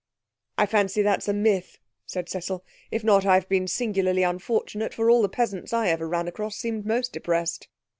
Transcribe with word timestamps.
'I 0.57 0.65
fancy 0.65 1.03
that's 1.03 1.27
a 1.27 1.33
myth,' 1.33 1.77
said 2.07 2.27
Cecil. 2.27 2.65
'If 2.89 3.03
not, 3.03 3.23
I've 3.23 3.47
been 3.47 3.67
singularly 3.67 4.23
unfortunate, 4.23 4.95
for 4.95 5.11
all 5.11 5.21
the 5.21 5.29
peasants 5.29 5.73
I 5.73 5.89
ever 5.89 6.07
ran 6.09 6.27
across 6.27 6.55
seemed 6.57 6.87
most 6.87 7.13
depressed.' 7.13 7.67